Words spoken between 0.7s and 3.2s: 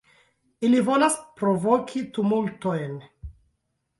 volas provoki tumultojn.